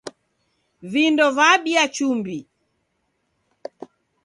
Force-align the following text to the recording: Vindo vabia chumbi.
Vindo 0.93 1.25
vabia 1.39 1.83
chumbi. 1.95 2.37